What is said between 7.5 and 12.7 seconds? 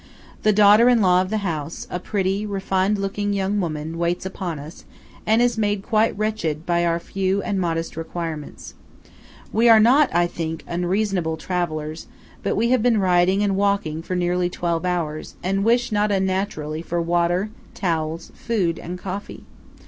modest requirements. We are not, I think, unreasonable travellers; but we